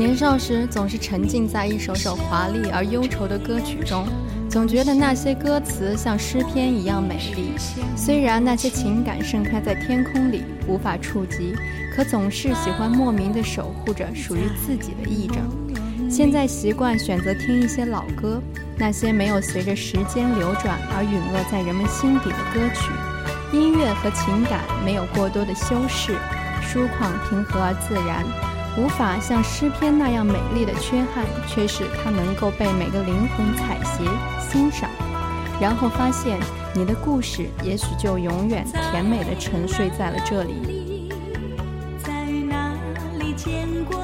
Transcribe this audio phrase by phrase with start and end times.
[0.00, 4.08] 年少时总是沉浸在一首首华丽而忧愁的歌曲中，
[4.48, 7.52] 总觉得那些歌词像诗篇一样美丽。
[7.98, 11.54] 虽然那些情感盛开在天空里，无法触及，
[11.94, 16.10] 可总是喜欢莫名地守护着属于自己的意境。
[16.10, 18.40] 现在习惯选择听一些老歌，
[18.78, 22.90] 那些没有随着时间流转而陨落在人们心底的歌曲，
[23.52, 26.14] 音乐和情感没有过多的修饰，
[26.62, 28.24] 舒旷平和而自然。
[28.76, 34.08] 无法像诗篇那样美丽的缺憾，却使它能够被每个灵魂采撷、
[34.40, 34.88] 欣赏，
[35.60, 36.38] 然后发现
[36.74, 41.10] 你的故事也许就永远甜美的沉睡在了这里。
[41.98, 42.72] 在哪
[43.18, 43.98] 里见过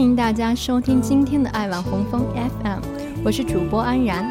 [0.00, 2.80] 欢迎大家收听今天的爱晚红枫 FM，
[3.22, 4.24] 我是主播安然。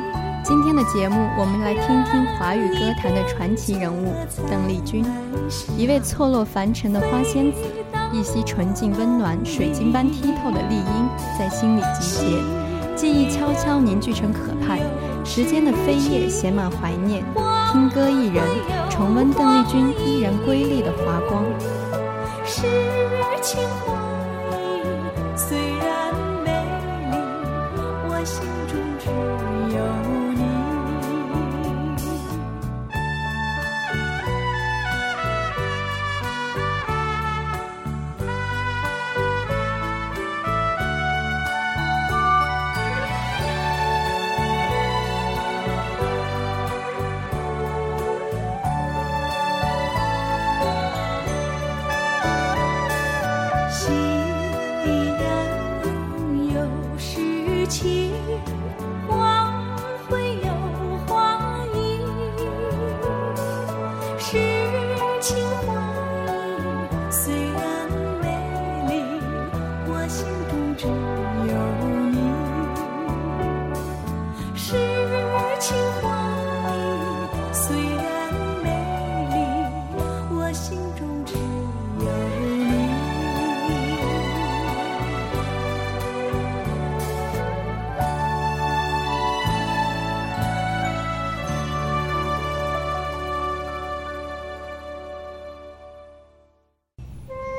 [0.43, 4.15] 今天的节目，我们来听听华语歌坛的传奇人物
[4.49, 5.05] 邓丽君，
[5.77, 7.59] 一位错落凡尘的花仙子，
[8.11, 11.07] 一袭纯净温暖、水晶般剔透的丽音
[11.37, 14.79] 在心里集结，记忆悄悄凝聚成可盼。
[15.23, 17.23] 时间的飞叶写满怀念，
[17.71, 18.43] 听歌一人，
[18.89, 21.43] 重温邓丽君依然瑰丽的华光。
[22.43, 22.65] 是
[23.43, 23.98] 情话。
[25.49, 25.88] 虽然。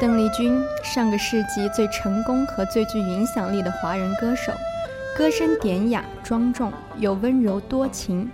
[0.01, 4.51] 邓丽君，上个世纪最成功和最具影响力的华人歌手，
[5.15, 8.31] 歌声典雅庄重，又温柔多情，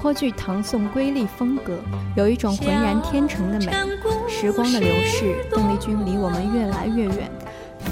[0.00, 1.78] 颇具唐宋瑰丽风格，
[2.16, 3.70] 有一种浑然天成的美。
[4.26, 7.30] 时光的流逝，邓丽君离我们越来越远，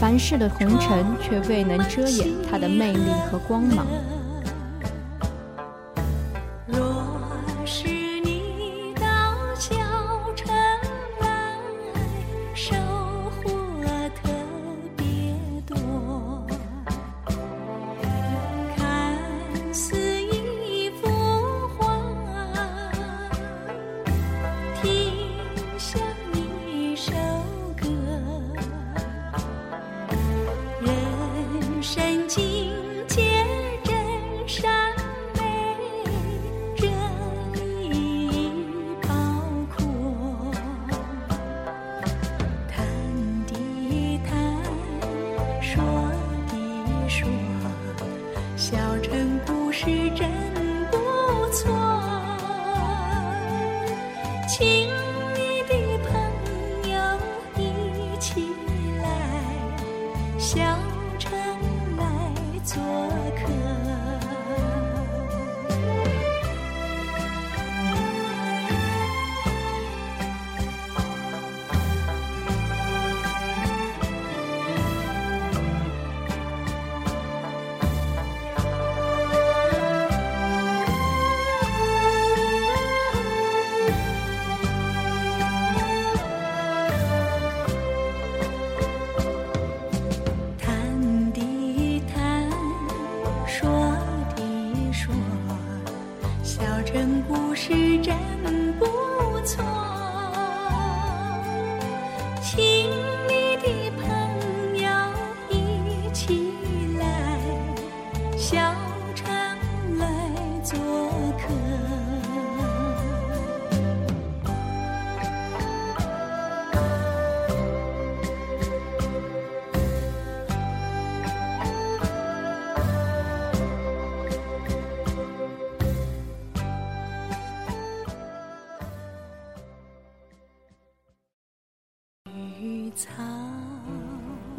[0.00, 3.86] 凡世的红尘却未能遮掩她的魅力和光芒。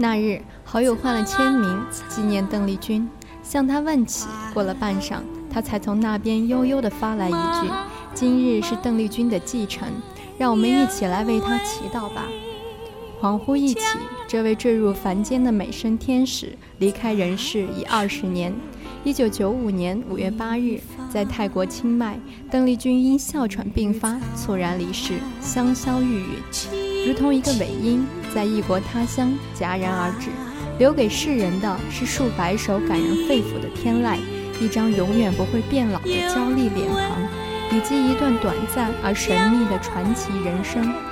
[0.01, 3.05] 那日，好友换了签名，纪念邓丽君，
[3.43, 4.29] 向他问起。
[4.53, 5.17] 过了半晌，
[5.51, 7.69] 他才从那边悠悠地发来一句
[8.15, 9.89] ：“今日是邓丽君的忌辰，
[10.37, 12.23] 让我们一起来为她祈祷吧。”
[13.19, 13.81] 恍惚一起，
[14.25, 18.55] 这位坠入凡间的美声天使离开人世已二十年。
[19.03, 20.79] 一九九五年五月八日，
[21.09, 22.17] 在泰国清迈，
[22.49, 26.67] 邓丽君因哮喘病发猝然离世，香消玉殒。
[27.05, 30.29] 如同一个尾音，在异国他乡戛然而止，
[30.77, 34.17] 留给世人的是数百首感人肺腑的天籁，
[34.61, 41.08] 一张永远不会变老的娇丽脸庞，以及一段短暂而神秘的传奇人生。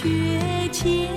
[0.00, 1.10] 却见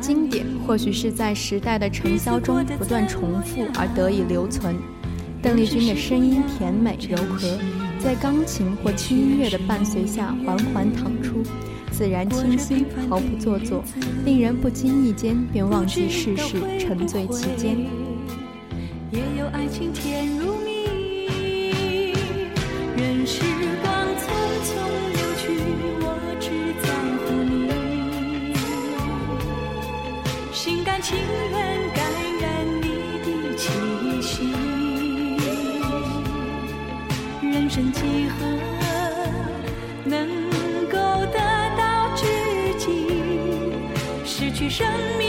[0.00, 4.74] 经典或许是在时代的尘嚣中不断重复而得以留存。
[5.42, 7.58] 邓丽君的声音甜美柔和，
[7.98, 11.42] 在钢琴或轻音乐的伴随下缓缓淌出，
[11.90, 13.82] 自然清新，毫不做作，
[14.24, 17.76] 令人不经意间便忘记世事，沉醉其间。
[19.10, 20.39] 也有爱情甜
[44.70, 45.19] 生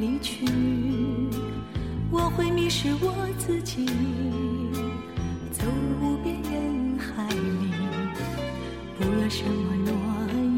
[0.00, 0.46] 离去，
[2.10, 3.86] 我会迷失我自己，
[5.50, 7.72] 走入无边人海里，
[8.98, 9.92] 不要什么诺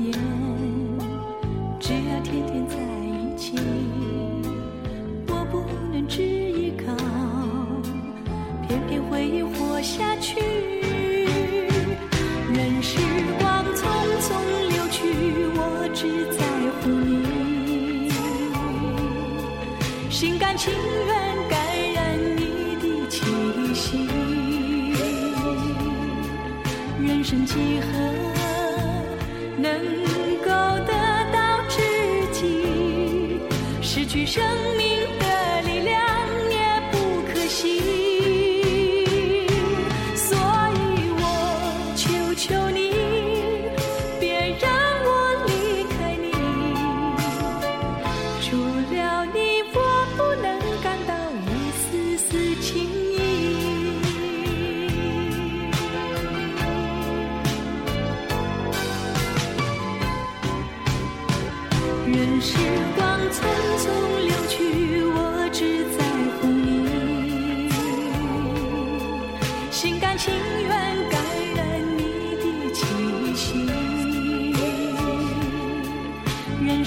[0.04, 0.12] 言，
[1.78, 3.56] 只要天天在一起。
[5.28, 6.94] 我不能只依靠，
[8.66, 10.79] 偏偏回忆活下去。
[20.56, 20.72] 情
[21.06, 23.24] 愿感染你的气
[23.74, 24.08] 息。
[27.00, 28.09] 人生几何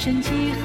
[0.05, 0.62] 人生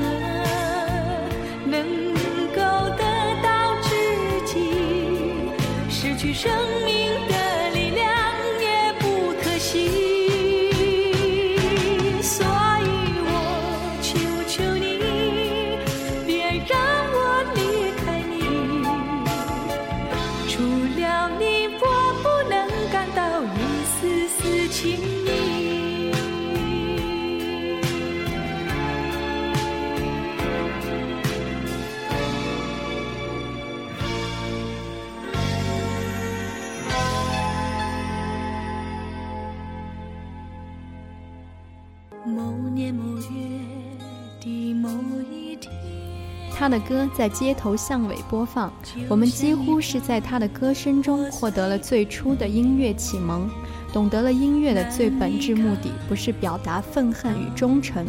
[46.80, 48.72] 歌在街头巷尾播放，
[49.08, 53.48] 我们几乎是在他的歌声中获得了最初的音乐启蒙，
[53.92, 58.06] 懂得了音乐的最本质目的不是表达愤恨与忠诚，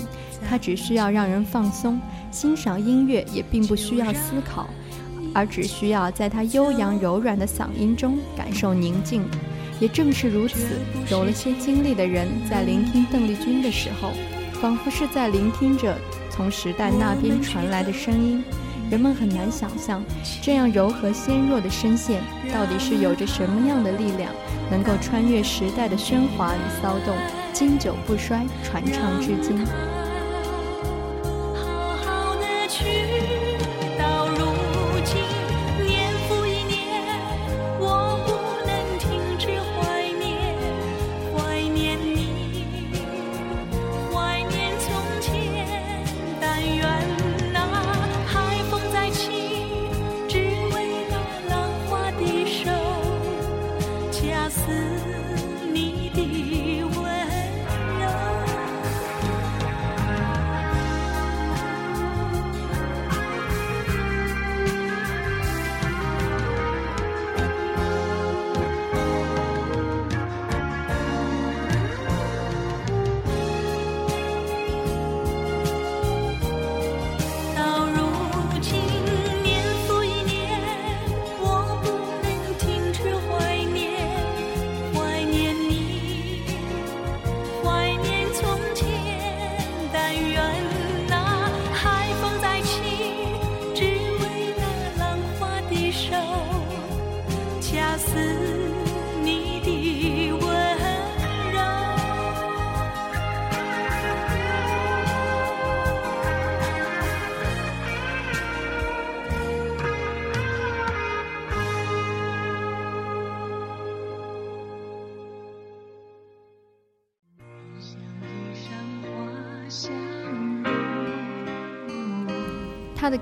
[0.48, 2.00] 它只需要让人放松，
[2.32, 4.70] 欣赏音乐也并不需要思考，
[5.34, 9.24] 而只需要在他悠扬柔软的嗓音中感受宁静。
[9.80, 10.58] 也正是如此，
[11.10, 14.12] 有了些经历的人在聆听邓丽君的时候，
[14.62, 15.98] 仿佛是在聆听着
[16.30, 18.44] 从时代那边传来的声音。
[18.92, 20.04] 人们很难想象，
[20.42, 24.32] 这样柔和纤弱的声线，到底是有着什么样的力量，
[24.72, 27.16] 能够穿越时代的喧哗与骚动，
[27.54, 29.64] 经久不衰，传唱至今。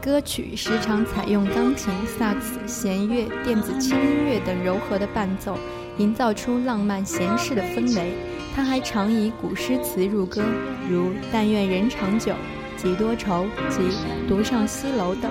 [0.08, 5.58] 歌曲时常采用钢琴、萨克斯、弦乐、电子轻音乐等柔和的伴奏，
[5.98, 8.14] 营造出浪漫闲适的氛围。
[8.56, 10.42] 他还常以古诗词入歌，
[10.90, 12.32] 如“但愿人长久，
[12.78, 13.82] 几多愁”及
[14.30, 15.30] “独上西楼”等。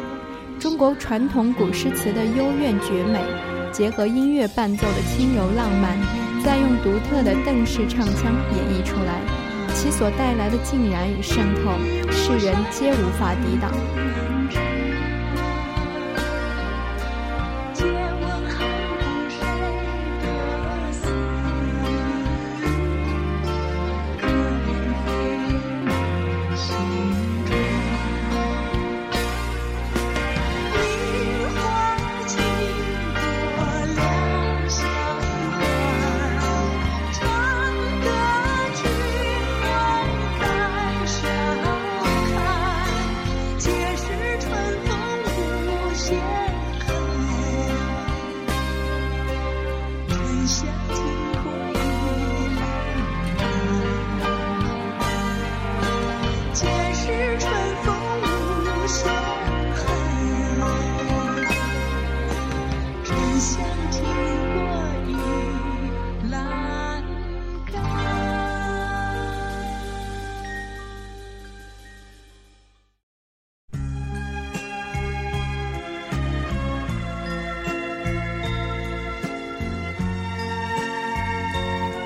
[0.60, 3.24] 中国传统古诗词的幽怨绝美，
[3.72, 5.96] 结合音乐伴奏的轻柔浪漫，
[6.44, 9.22] 再用独特的邓氏唱腔演绎出来，
[9.72, 11.72] 其所带来的浸染与渗透，
[12.12, 13.72] 世人皆无法抵挡。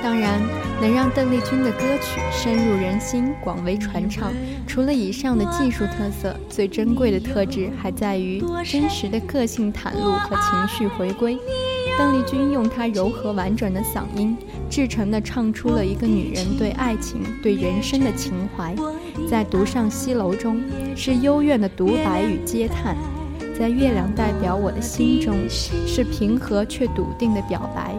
[0.03, 0.41] 当然，
[0.81, 4.33] 能让邓丽君的歌曲深入人心、广为传唱，
[4.67, 11.39] 除了以上的技术特色，最珍贵的特质还在于真实的个性袒露和情绪回归。
[11.99, 14.35] 邓丽君用她柔和婉转的嗓音，
[14.71, 18.75] 至诚地唱出了一个女人对爱情、对人生的情怀。
[19.29, 20.63] 在《独上西楼》中，
[20.97, 22.97] 是幽怨的独白与嗟叹；
[23.59, 25.37] 在《月亮代表我的心》中，
[25.87, 27.95] 是平和却笃定的表白。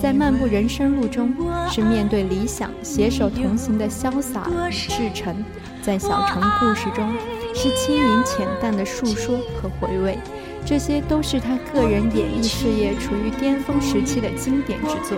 [0.00, 1.34] 在漫步人生路中，
[1.70, 5.34] 是面对理想携手同行的潇洒与至诚；
[5.82, 7.12] 在小城故事中，
[7.54, 10.18] 是轻盈浅淡的述说和回味。
[10.64, 15.16] 这些都是他个人演艺事业处于巅峰时期的经典之作，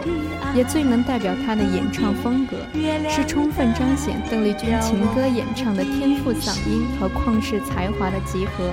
[0.54, 2.56] 也最能代表他的演唱风格，
[3.08, 8.72] 是充分彰显邓丽君情歌演唱的天赋嗓音和旷世才华的集合。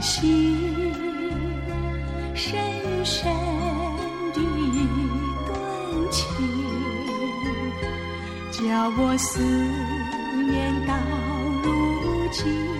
[0.00, 0.94] 心
[2.34, 2.58] 深
[3.04, 3.30] 深
[4.32, 4.88] 的一
[5.46, 6.24] 段情
[8.50, 9.42] 叫我思
[10.42, 10.94] 念到
[11.62, 12.79] 如今。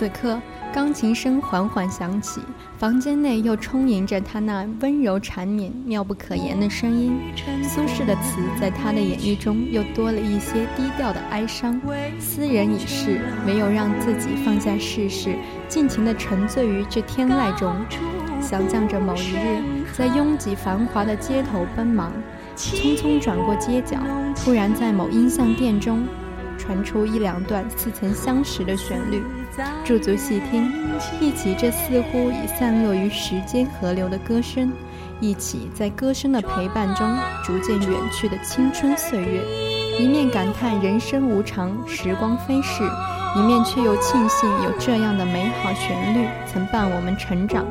[0.00, 0.40] 此刻。
[0.72, 2.40] 钢琴声缓缓响起，
[2.78, 7.18] 房间内又充盈着他那温柔缠绵、妙不可言的声音。
[7.62, 11.78] 苏轼的词在他的演绎中又多了一些低调的哀伤。
[12.18, 15.36] 斯人已逝，没有让自己放下世事，
[15.68, 17.74] 尽情地沉醉于这天籁中，
[18.40, 22.10] 想象着某一日在拥挤繁华的街头奔忙，
[22.56, 23.98] 匆匆转过街角，
[24.36, 26.06] 突然在某音像店中。
[26.56, 29.22] 传出一两段似曾相识的旋律，
[29.84, 30.72] 驻足细听，
[31.20, 34.72] 一起这似乎已散落于时间河流的歌声，
[35.20, 37.06] 一起在歌声的陪伴中
[37.44, 39.42] 逐渐远去的青春岁月，
[39.98, 42.84] 一面感叹人生无常，时光飞逝，
[43.36, 47.66] 一面却又庆幸有这样的美好旋律曾伴我们成长，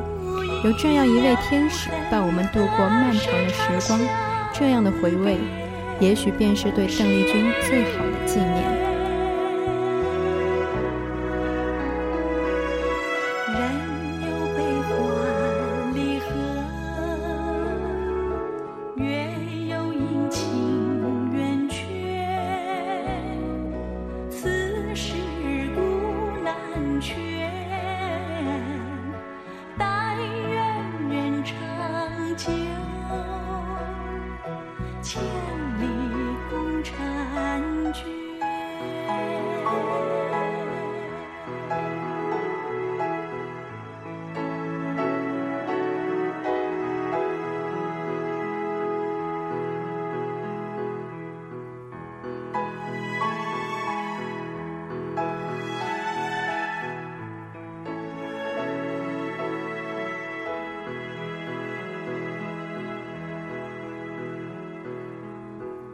[0.62, 3.98] 有这样一位天使伴我们度过漫长的时光，
[4.52, 5.38] 这样的回味。
[5.98, 8.89] 也许便是对邓丽君最好的纪念。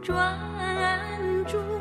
[0.07, 0.15] 专
[1.45, 1.76] 注。